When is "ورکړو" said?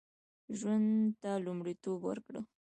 2.05-2.41